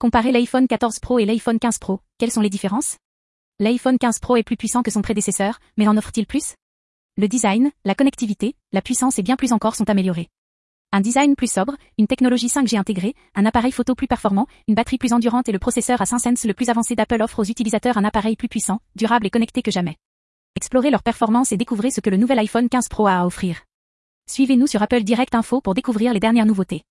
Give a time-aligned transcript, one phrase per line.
[0.00, 2.96] Comparer l'iPhone 14 Pro et l'iPhone 15 Pro, quelles sont les différences?
[3.58, 6.54] L'iPhone 15 Pro est plus puissant que son prédécesseur, mais en offre-t-il plus?
[7.18, 10.28] Le design, la connectivité, la puissance et bien plus encore sont améliorés.
[10.90, 14.96] Un design plus sobre, une technologie 5G intégrée, un appareil photo plus performant, une batterie
[14.96, 17.98] plus endurante et le processeur à 5 cents le plus avancé d'Apple offre aux utilisateurs
[17.98, 19.96] un appareil plus puissant, durable et connecté que jamais.
[20.56, 23.64] Explorez leur performance et découvrez ce que le nouvel iPhone 15 Pro a à offrir.
[24.30, 26.84] Suivez-nous sur Apple Direct Info pour découvrir les dernières nouveautés.